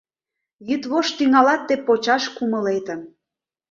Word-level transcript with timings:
Йÿдвошт 0.67 1.13
тÿҥалат 1.17 1.61
тый 1.67 1.79
почаш 1.85 2.23
кумылетым 2.35 3.01